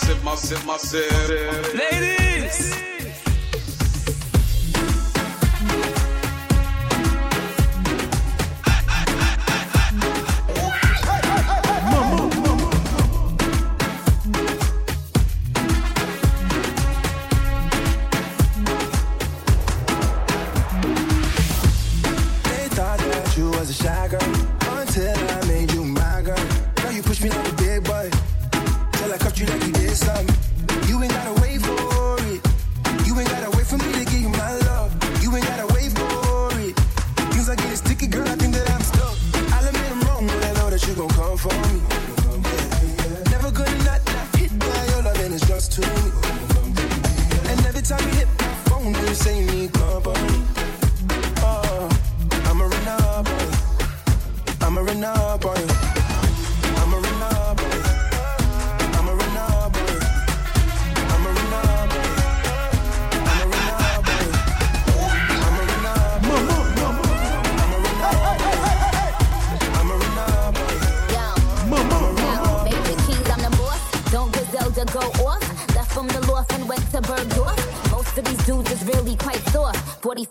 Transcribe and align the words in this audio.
massive, 0.00 0.24
massive, 0.24 0.66
massive. 0.66 1.74
Ladies. 1.74 2.70
Ladies. 2.70 2.89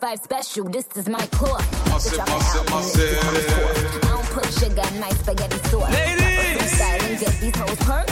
five 0.09 0.23
special. 0.23 0.65
This 0.69 0.87
is 0.95 1.07
my 1.07 1.25
core. 1.27 1.59
Must 1.89 2.13
it, 2.13 2.17
must 2.17 2.55
it, 2.55 2.69
must 2.71 2.97
it. 2.97 3.17
I 4.03 4.07
don't 4.07 4.25
put 4.27 4.45
sugar 4.53 4.81
in 4.93 4.99
my 4.99 5.09
spaghetti 5.09 5.57
sauce. 5.69 5.91
Ladies, 5.91 7.19
get 7.19 7.39
these 7.39 7.55
hoes 7.55 7.77
perk. 7.77 8.08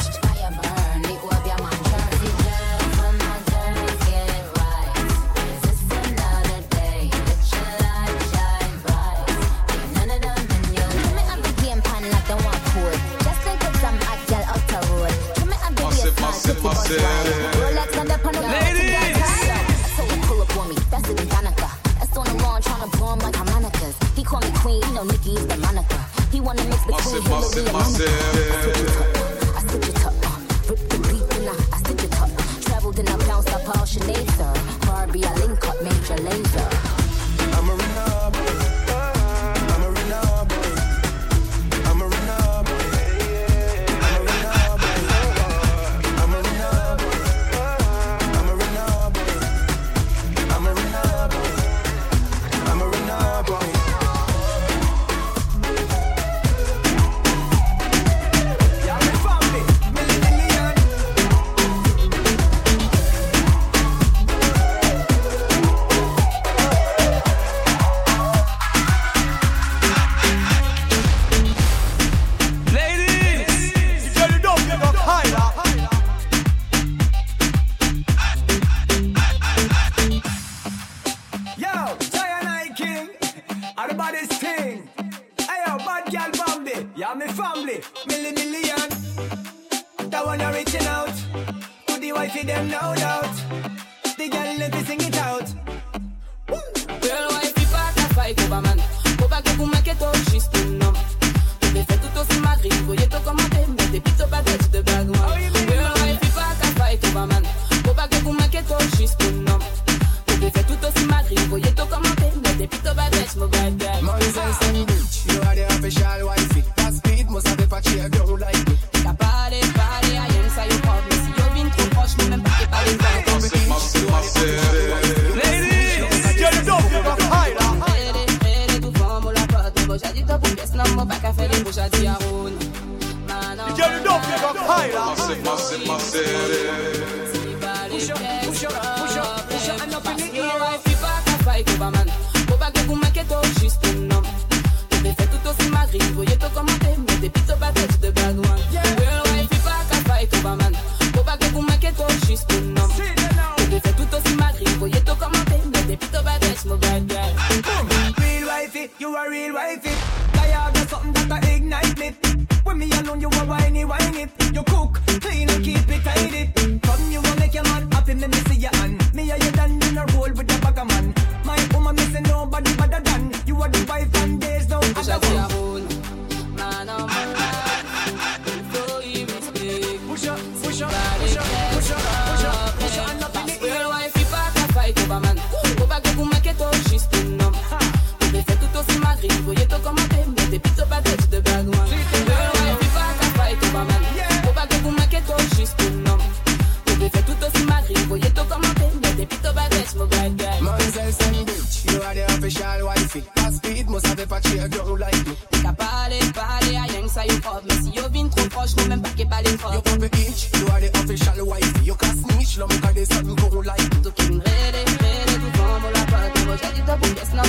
difference 26.86 27.14
between 27.14 27.32
massive. 27.32 27.74
Massive, 27.74 28.06
massive. 28.06 29.17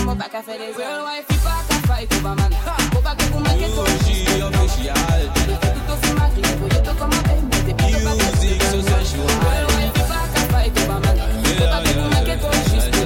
Tabu, 0.08 0.14
yes, 0.14 0.14
não 0.14 0.14
mo 0.14 0.14
back 0.14 0.34
a 0.34 0.43
feliz 0.43 0.76
Real 0.76 1.05
wife, 1.05 1.26
pack 1.44 1.70
a 1.70 1.75
fight 1.87 2.14
over 2.14 2.34
man. 2.37 2.52
Oba 2.96 3.14
que 3.14 3.25
tu 3.26 3.38
me 3.40 3.49
que 3.49 3.69
tu 3.69 3.84
She 4.05 4.43
official. 4.43 4.94
Tu 5.34 5.40
tu 5.87 5.94
se 6.06 6.12
mari, 6.14 6.43
voy 6.60 6.70
to 6.70 6.93
como 6.94 7.19
te 7.22 7.34
mete 7.43 7.72
Pito 7.75 7.99
pa 8.05 8.10
que 8.16 8.25
Music 8.25 8.62
so 8.62 8.78
sensual. 8.82 9.28
Real 9.28 9.66
wife, 9.76 10.00
pack 10.08 10.37
a 10.37 10.40
fight 10.52 10.78
over 10.78 11.00
man. 11.00 11.19
Oba 11.62 11.78
que 11.82 11.93
tu 11.93 12.05
me. 12.08 12.19
Que 12.25 12.34
tu 12.43 12.49
juste 12.70 13.02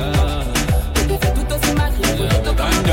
Tu 0.94 1.14
fais 1.19 1.32
tout 1.34 1.52
aussi 1.52 1.72
mari, 1.75 2.00
voy 2.16 2.28
to 2.28 2.52
como 2.54 2.78
te 2.82 2.93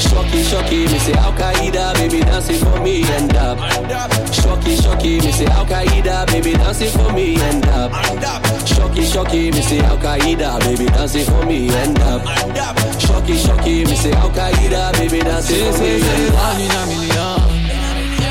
Shocky, 0.00 0.40
shocky, 0.44 0.80
me 0.88 0.98
say 0.98 1.14
Akaida, 1.14 1.92
baby 1.94 2.20
dancing 2.20 2.58
for 2.58 2.80
me. 2.80 3.02
And 3.16 3.33
up. 3.92 4.10
Shocky, 4.32 4.76
shocky, 4.76 5.20
me 5.20 5.32
say 5.32 5.44
Akaida, 5.46 6.26
baby 6.26 6.52
dancing 6.52 6.90
for 6.90 7.12
me 7.12 7.36
and 7.36 7.64
up. 7.66 7.92
Shocky, 8.66 9.04
shocky, 9.04 9.50
me 9.50 9.62
say 9.62 9.78
Akaida, 9.78 10.60
baby 10.60 10.86
dancing 10.86 11.24
for 11.24 11.44
me 11.46 11.68
and 11.68 11.98
up. 12.00 12.22
Shocky, 13.00 13.36
shocky, 13.36 13.84
me 13.84 13.94
say 13.96 14.10
Akaida, 14.12 14.92
baby 14.94 15.20
dancing 15.20 15.72
Say, 15.72 15.72
for 15.72 15.78
me 15.80 16.24
and 16.24 16.34
one 16.34 16.60
in 16.60 16.70
a 16.70 16.86
million. 16.86 17.54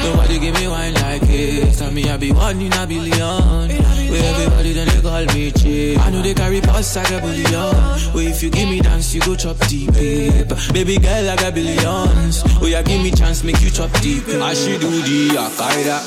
Nobody 0.03 0.39
give 0.39 0.55
me 0.55 0.67
wine 0.67 0.93
like 0.95 1.21
this. 1.21 1.79
Tell 1.79 1.91
me 1.91 2.09
I 2.09 2.17
be 2.17 2.31
one 2.31 2.61
in 2.61 2.73
a 2.73 2.85
billion. 2.87 3.92
Where 4.13 4.23
everybody 4.29 4.73
then 4.73 4.87
they 4.87 5.01
call 5.01 5.25
me 5.33 5.51
cheap. 5.51 5.97
I 5.97 6.11
know 6.11 6.21
they 6.21 6.35
carry 6.35 6.61
pass 6.61 6.95
like 6.95 7.09
a 7.09 7.19
billion. 7.19 7.73
Where 8.13 8.29
if 8.29 8.43
you 8.43 8.51
give 8.51 8.69
me 8.69 8.79
dance, 8.79 9.13
you 9.15 9.21
go 9.21 9.35
chop 9.35 9.57
deep. 9.67 9.91
Baby 10.71 10.97
girl, 10.99 11.29
I 11.29 11.35
got 11.35 11.53
billions. 11.55 12.43
Oh 12.61 12.67
yeah, 12.67 12.83
give 12.83 13.01
me 13.01 13.09
chance, 13.09 13.43
make 13.43 13.59
you 13.61 13.71
chop 13.71 13.89
deep. 14.01 14.23
I 14.29 14.53
she 14.53 14.77
do 14.77 14.89
the 14.89 15.29
Akaida. 15.33 15.97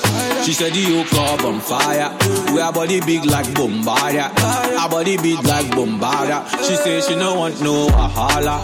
She 0.45 0.53
said 0.53 0.73
the 0.73 0.79
yoke 0.79 1.13
up 1.15 1.43
on 1.45 1.59
fire. 1.59 2.15
We 2.55 2.61
our 2.61 2.73
body 2.73 3.01
big 3.01 3.25
like 3.27 3.47
Bombardia. 3.59 4.31
Our 4.79 4.89
body 4.89 5.17
big 5.17 5.43
like 5.45 5.67
Bombardia. 5.75 6.47
She 6.63 6.77
say 6.77 7.01
she 7.01 7.17
no 7.17 7.35
want 7.35 7.61
no 7.61 7.89
wahala. 7.89 8.63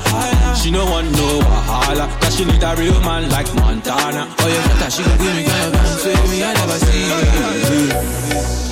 She 0.54 0.70
no 0.70 0.84
want 0.86 1.10
no 1.10 1.40
wahala. 1.40 2.08
Cause 2.20 2.36
she 2.36 2.44
need 2.44 2.62
a 2.62 2.76
real 2.76 3.00
man 3.00 3.28
like 3.30 3.52
Montana. 3.56 4.28
Oh 4.38 4.46
yeah, 4.46 4.78
that 4.78 4.92
she 4.92 5.02
gon' 5.02 5.18
give 5.18 5.34
me 5.34 5.42
kind 5.42 5.66
of 5.66 5.72
dance 5.72 6.04
with 6.04 6.30
me 6.30 6.44
I 6.44 6.54
never 6.54 6.78
see. 6.78 8.71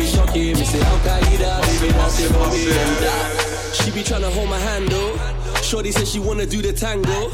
up. 0.00 0.06
Shocky, 0.06 0.16
shocky, 0.16 0.54
me 0.54 0.64
say 0.64 0.78
Akaida, 0.78 1.80
baby 1.80 1.92
dancing 1.92 2.32
for 2.32 2.48
me 2.50 2.70
and 2.70 3.04
up. 3.06 3.74
She 3.74 3.90
be 3.90 4.02
tryna 4.02 4.30
hold 4.32 4.48
my 4.48 4.58
hand 4.58 4.88
though. 4.88 5.16
Shorty 5.62 5.92
said 5.92 6.06
she 6.06 6.18
wanna 6.18 6.46
do 6.46 6.62
the 6.62 6.72
tango. 6.72 7.30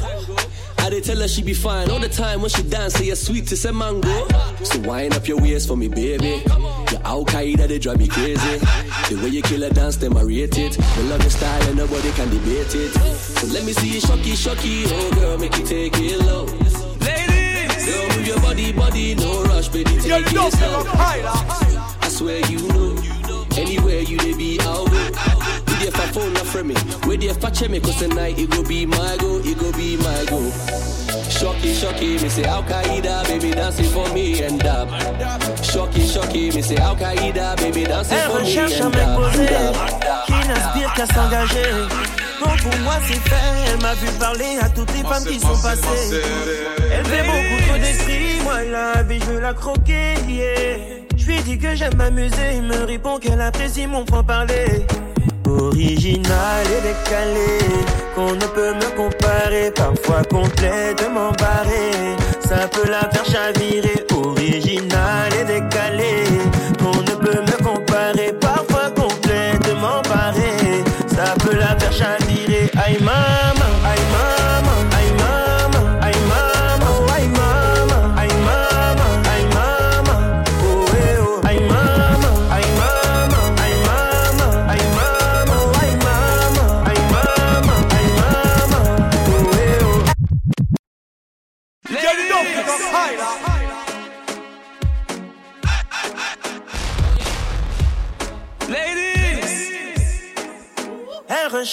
I 0.79 0.91
did 0.91 1.05
tell 1.05 1.17
her 1.21 1.29
she 1.29 1.43
be 1.43 1.55
fine 1.55 1.91
all 1.91 2.01
the 2.01 2.09
time 2.09 2.41
when 2.41 2.51
she 2.51 2.63
dance, 2.63 2.95
say 2.95 3.07
you're 3.07 3.17
sweet 3.17 3.47
to 3.49 3.57
say 3.57 3.71
mango. 3.71 4.27
So 4.65 4.81
wind 4.81 5.15
up 5.15 5.29
your 5.29 5.41
waist 5.41 5.69
for 5.69 5.77
me, 5.77 5.89
baby. 5.89 6.43
Your 6.47 7.01
Akaida, 7.05 7.69
they 7.69 7.79
drive 7.79 7.99
me 7.99 8.09
crazy. 8.09 8.59
The 9.09 9.21
way 9.23 9.29
you 9.29 9.43
kill 9.43 9.63
a 9.63 9.71
dance, 9.71 9.97
them 9.97 10.17
I 10.17 10.23
rate 10.23 10.59
it. 10.59 10.73
The 10.73 11.03
love 11.05 11.21
your 11.21 11.31
style 11.31 11.63
and 11.69 11.77
nobody 11.77 12.11
can 12.13 12.31
debate 12.31 12.75
it. 12.75 12.91
So 12.93 13.47
let 13.49 13.65
me 13.65 13.73
see 13.73 13.95
you 13.95 14.01
shocky, 14.01 14.35
shocky, 14.35 14.85
oh 14.89 15.11
girl, 15.15 15.39
make 15.39 15.57
you 15.57 15.65
take 15.65 15.95
it 15.99 16.19
low. 16.27 16.45
Ladies, 17.01 17.87
Girl, 17.87 18.09
move 18.17 18.27
your 18.27 18.41
body, 18.41 18.73
body, 18.73 19.15
no 19.15 19.45
rush, 19.45 19.69
baby, 19.69 19.91
take 20.01 20.27
it 20.27 20.53
slow. 20.53 21.92
Swear 22.23 22.41
you 22.47 22.63
know. 22.69 22.95
Anywhere 23.57 24.01
you 24.01 24.17
they 24.19 24.35
be, 24.35 24.59
I'll 24.61 24.87
go. 24.87 25.01
We 25.67 25.75
there 25.83 25.91
for 25.91 26.09
phone, 26.15 26.33
not 26.35 26.47
from 26.47 26.69
me. 26.69 26.77
We 27.07 27.17
there 27.17 27.35
for 27.35 27.51
check 27.51 27.71
me, 27.71 27.81
cause 27.81 27.99
tonight 27.99 28.39
it 28.39 28.51
go 28.51 28.63
be 28.63 28.87
my 28.87 29.17
go, 29.21 29.41
it 29.45 29.59
go 29.59 29.73
be 29.73 29.97
my 29.97 30.25
go. 30.31 30.41
Shocky, 31.29 31.75
shocky, 31.75 32.23
me 32.23 32.29
say 32.29 32.45
Al 32.45 32.63
Qaeda, 32.63 33.27
baby 33.27 33.51
dancing 33.51 33.91
for 33.91 34.09
me 34.15 34.43
and 34.43 34.65
up. 34.65 34.89
Shocky, 35.65 36.07
shocky, 36.07 36.51
me 36.53 36.63
say 36.63 36.77
Al 36.77 36.97
Qaeda, 36.97 37.57
baby 37.57 37.85
dancing 37.85 38.17
Elle 38.17 38.31
for 38.31 38.41
me 38.41 38.45
recherche 38.47 38.81
un 38.81 38.87
and 38.87 38.95
mec 38.95 39.09
posé 39.17 39.49
And 39.57 40.27
qui 40.27 40.49
n'aspire 40.49 40.95
qu'à 40.95 41.07
s'engager. 41.07 41.73
Donc 42.41 42.63
pour 42.63 42.79
moi 42.81 42.97
c'est 43.07 43.23
fait, 43.29 43.73
elle 43.73 43.81
m'a 43.83 43.95
vu 43.95 44.09
parler 44.19 44.59
à 44.61 44.69
toutes 44.69 44.93
les 44.95 45.03
femmes 45.03 45.25
qui 45.25 45.41
sont 45.41 45.61
passées. 45.63 46.21
Elle 46.93 47.05
fait 47.05 47.25
beaucoup 47.25 47.69
trop 47.69 47.79
d'esprit, 47.79 48.41
moi 48.45 48.63
la 48.65 49.03
vie 49.03 49.21
je 49.21 49.33
veux 49.33 49.41
la 49.41 49.55
croquer. 49.55 50.15
yeah. 50.29 51.02
Je 51.25 51.31
lui 51.31 51.41
dis 51.43 51.57
que 51.57 51.73
j'aime 51.77 51.95
m'amuser, 51.97 52.57
il 52.57 52.63
me 52.63 52.85
répond 52.85 53.19
qu'elle 53.19 53.41
apprécie 53.41 53.87
mon 53.87 54.05
franc-parler. 54.05 54.85
Original 55.47 56.67
et 56.67 56.83
décalé, 56.83 57.59
qu'on 58.17 58.33
ne 58.33 58.47
peut 58.47 58.75
me 58.75 58.97
comparer, 58.97 59.71
parfois 59.71 60.25
complètement 60.25 61.31
barré. 61.39 62.17
Ça 62.41 62.67
peut 62.67 62.91
la 62.91 63.05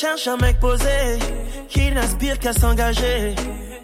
Elle 0.02 0.08
recherche 0.14 0.28
un 0.28 0.38
mec 0.38 0.60
posé 0.62 1.20
qui 1.68 1.92
n'aspire 1.92 2.40
qu'à 2.40 2.54
s'engager. 2.54 3.36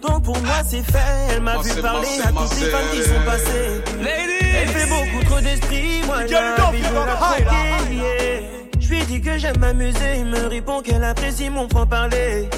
Donc 0.02 0.24
pour 0.24 0.38
moi 0.44 0.62
c'est 0.66 0.84
fait, 0.84 0.98
elle 1.32 1.42
m'a 1.42 1.56
Moi, 1.56 1.64
vu 1.64 1.82
parler 1.82 2.08
à 2.24 2.28
les 2.28 2.32
moi, 2.32 2.46
femmes 2.48 2.90
qui 2.94 3.02
sont 3.02 3.22
passées. 3.26 3.82
Elle 4.00 4.68
fait 4.70 4.88
beaucoup 4.88 5.26
trop 5.26 5.42
d'esprit, 5.42 6.04
moi 6.06 6.24
You 6.24 6.32
la 6.32 6.56
know 6.56 6.72
vie 6.72 6.78
you 6.78 6.84
je 6.86 6.90
veux 6.90 7.06
la 7.06 7.16
higher. 7.16 7.46
croquer, 7.46 7.96
yeah. 7.96 8.42
Je 8.80 8.90
lui 8.90 9.04
dis 9.06 9.22
que 9.22 9.38
j'aime 9.38 9.58
m'amuser, 9.60 10.18
il 10.20 10.26
me 10.26 10.48
répond 10.48 10.82
qu'elle 10.82 11.04
apprécie 11.04 11.50
mon 11.50 11.68
franc-parler. 11.68 12.50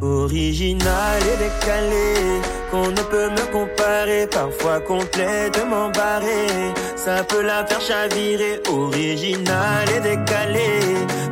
Original 0.00 1.20
et 1.22 1.36
décalé, 1.38 2.40
qu'on 2.70 2.88
ne 2.88 3.02
peut 3.10 3.30
me 3.30 3.52
comparer, 3.52 4.28
parfois 4.28 4.78
complètement 4.80 5.90
barré. 5.90 6.46
Ça 6.94 7.24
peut 7.24 7.42
la 7.42 7.66
faire 7.66 7.80
chavirer, 7.80 8.60
original 8.70 9.88
et 9.96 10.00
décalé, 10.00 10.70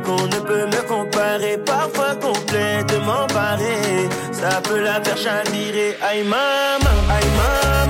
qu'on 0.03 0.21
ne 0.21 0.39
peut 0.39 0.65
me 0.65 0.81
comparer, 0.85 1.57
parfois 1.65 2.15
complètement 2.15 3.25
barré. 3.33 4.09
Ça 4.33 4.59
peut 4.61 4.81
la 4.81 5.01
faire 5.01 5.17
chavirer, 5.17 5.95
aïe 6.01 6.23
maman, 6.23 6.97
aïe 7.09 7.31
maman, 7.37 7.86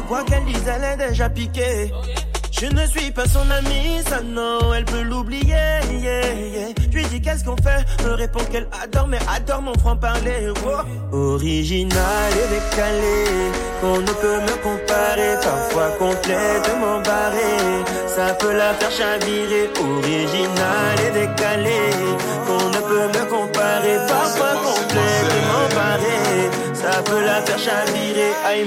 je 0.00 0.06
quoi 0.08 0.22
qu'elle 0.24 0.44
dise, 0.44 0.62
elle 0.66 0.84
est 0.84 1.08
déjà 1.08 1.28
piquée. 1.28 1.92
Je 2.52 2.66
ne 2.66 2.86
suis 2.86 3.10
pas 3.10 3.26
son 3.26 3.50
amie, 3.50 4.02
ça 4.06 4.20
non, 4.20 4.74
elle 4.74 4.84
peut 4.84 5.02
l'oublier. 5.02 5.54
Yeah, 5.90 6.24
yeah. 6.52 6.68
Je 6.90 6.96
lui 6.96 7.04
dis 7.06 7.20
qu'est-ce 7.22 7.44
qu'on 7.44 7.56
fait, 7.56 7.84
me 8.04 8.12
répond 8.14 8.40
qu'elle 8.50 8.68
adore, 8.82 9.08
mais 9.08 9.18
adore 9.34 9.62
mon 9.62 9.74
franc-parler. 9.78 10.52
Original 11.12 12.32
et 12.32 12.48
décalé, 12.54 13.18
qu'on 13.80 14.00
ne 14.00 14.12
peut 14.22 14.40
me 14.48 14.56
comparer, 14.62 15.34
parfois 15.42 15.90
complètement 15.98 17.00
barré. 17.02 17.52
Ça 18.06 18.34
peut 18.34 18.52
la 18.52 18.74
faire 18.74 18.90
chavirer, 18.90 19.70
original 19.80 20.96
et 21.06 21.12
décalé, 21.12 21.80
qu'on 22.46 22.68
ne 22.68 22.80
peut 22.90 23.18
me 23.18 23.24
comparer, 23.30 23.96
parfois 24.06 24.52
complètement 24.62 25.40
ça 26.80 27.02
peut 27.02 27.24
la 27.24 27.42
faire 27.42 27.58
chavirer. 27.58 28.32
Aïe 28.46 28.64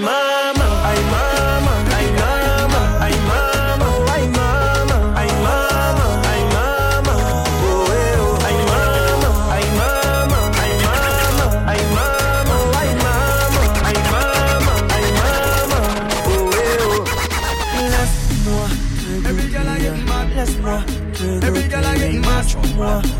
Every 19.34 19.48
girl 19.50 19.70
I 19.70 19.80
get 19.84 20.06
mad. 20.06 20.36
laisse-moi 20.36 20.78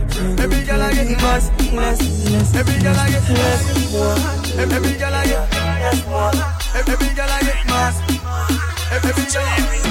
te 0.10 0.26
Every 2.60 2.80
girl 2.80 2.98
I 2.98 3.12
get 3.12 3.30
mad. 3.30 3.60
moi 3.92 4.43
Every 4.56 4.94
girl 5.00 5.14
I 5.14 5.26
get 5.26 5.50
Every 6.78 7.10
girl 7.18 7.26
I 7.26 7.42
get 7.42 7.66
mad. 7.66 7.94
Every 8.94 9.10
girl 9.10 9.42
I 9.42 9.58
get 9.58 9.82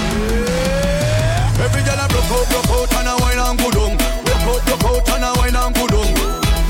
Every 1.58 1.82
girl 1.82 1.98
I 1.98 2.02
I 2.02 2.06
broke 2.06 2.30
out, 2.30 2.46
broke 2.46 2.70
out 2.70 2.94
and 2.94 3.08
a 3.10 3.14
wine 3.18 3.42
and 3.42 3.58
go 3.58 3.70
down. 3.74 3.98
Broke 4.22 4.46
out, 4.46 4.62
broke 4.78 5.02
out 5.02 5.18
and 5.18 5.24
a 5.26 5.30
wine 5.38 5.58
and 5.58 5.74
go 5.74 5.86
down. 5.90 6.14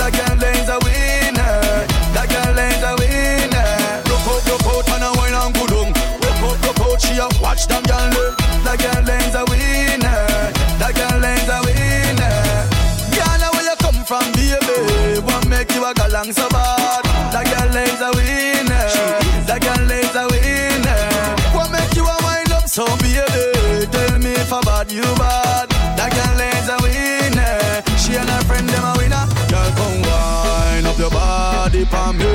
That 0.00 0.12
girl 0.16 0.40
is 0.40 0.68
a 0.72 0.80
winner. 0.80 1.84
That 2.16 2.28
girl 2.32 2.56
is 2.56 2.80
a 2.80 2.92
winner. 2.96 4.04
Broke 4.08 4.24
out, 4.24 4.44
broke 4.44 4.72
out 4.72 4.88
and 4.88 5.04
a 5.04 5.10
wine 5.12 5.36
and 5.36 5.52
go 5.52 5.64
down. 5.68 5.92
Broke 5.92 6.44
out, 6.48 6.56
broke 6.64 6.80
out, 6.80 7.00
she 7.00 7.20
a 7.20 7.28
watch 7.44 7.68
them 7.68 7.84
girl. 7.84 8.08
That 8.64 8.80
girl 8.80 9.04
is 9.04 9.36
a 9.36 9.44
winner. 9.52 10.24
That 10.80 10.96
girl 10.96 11.24
is 11.24 11.48
a 11.48 11.60
winner. 11.60 12.40
Girl, 13.16 13.42
where 13.52 13.68
you 13.68 13.76
come 13.84 14.00
from, 14.04 14.24
baby? 14.32 15.20
What 15.28 15.44
make 15.48 15.72
you 15.76 15.84
a 15.84 15.92
galang 15.92 16.32
so 16.32 16.48
you 24.92 25.02
bad. 25.16 25.68
That 25.96 26.10
girl 26.12 26.40
is 26.52 26.68
a 26.68 26.76
winner. 26.84 27.82
She 27.96 28.16
and 28.16 28.28
her 28.28 28.42
friend 28.44 28.68
them 28.68 28.84
a 28.84 28.92
winner. 28.98 29.24
Girl, 29.48 29.70
come 29.78 30.00
wind 30.02 30.86
up 30.86 30.98
your 30.98 31.10
body 31.10 31.84
for 31.84 32.12
me. 32.12 32.32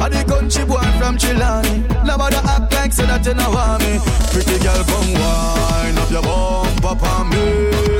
I 0.00 0.08
the 0.08 0.24
country 0.26 0.64
boy 0.64 0.82
from 0.98 1.16
Chilani. 1.16 1.86
Nobody 2.04 2.36
act 2.36 2.74
like 2.74 2.92
say 2.92 3.06
that 3.06 3.24
you 3.24 3.34
know 3.34 3.50
me. 3.78 3.98
Pretty 4.32 4.58
girl, 4.62 4.82
come 4.84 5.12
wind 5.14 5.98
up 5.98 6.10
your 6.10 6.22
bumper 6.22 6.94
for 6.98 7.24
me. 7.24 7.97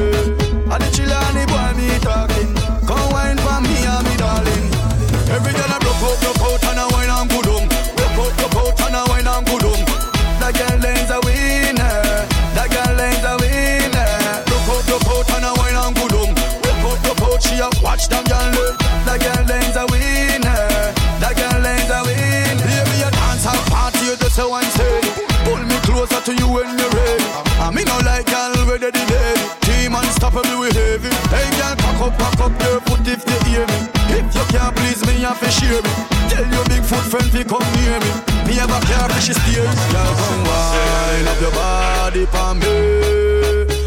To 35.40 35.50
share 35.50 35.82
me. 35.82 35.92
Tell 36.30 36.46
your 36.50 36.64
big 36.66 36.82
foot 36.82 37.04
friend 37.06 37.30
to 37.32 37.44
come 37.44 37.66
near 37.78 37.98
me. 38.00 38.10
Me 38.46 38.54
have 38.58 38.70
a 38.70 38.78
car, 38.86 39.10
she 39.20 39.32
steers. 39.32 39.78
Girl, 39.92 40.12
come 40.18 40.42
wine 40.44 41.28
up 41.28 41.40
your 41.40 41.52
body 41.52 42.24
for 42.26 42.54
me. 42.58 42.74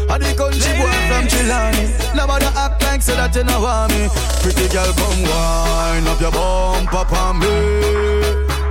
I 0.08 0.18
the 0.18 0.30
country 0.36 0.72
boy 0.76 0.92
from 1.08 1.24
Chilani. 1.28 1.84
Nobody 2.14 2.46
act 2.56 2.82
like 2.82 3.02
say 3.02 3.16
that 3.16 3.34
you 3.34 3.44
know 3.44 3.60
want 3.60 3.92
me. 3.92 4.08
Pretty 4.40 4.68
girl, 4.72 4.92
come 4.96 5.22
wine 5.28 6.06
up 6.08 6.20
your 6.20 6.32
bumper 6.32 7.04
for 7.08 7.32
me. 7.36 7.52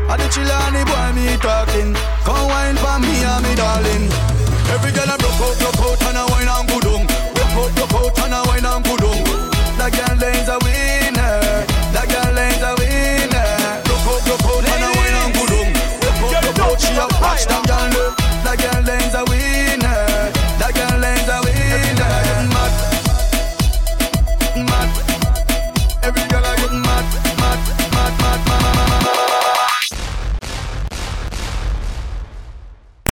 I 0.09 0.17
the 0.17 0.25
Chilani 0.33 0.81
boy 0.85 1.09
me 1.17 1.37
talking. 1.37 1.93
Come 2.25 2.47
wine 2.49 2.77
for 2.77 2.97
me 2.99 3.13
and 3.23 3.41
me 3.45 3.53
darling. 3.55 4.05
Every 4.73 4.91
girl 4.91 5.09
I 5.09 5.17
broke 5.17 5.41
out, 5.41 5.57
broke 5.59 6.01
out 6.01 6.03
and 6.09 6.17
a 6.17 6.23
wine 6.31 6.49
and 6.49 6.67
good 6.69 6.87
on. 6.87 7.03
Broke 7.35 7.57
out, 7.57 7.89
broke 7.89 8.17
out 8.17 8.25
and 8.25 8.33
a 8.33 8.39
wine 8.47 8.65
and 8.65 8.83
good 8.85 9.03
on. 9.03 9.30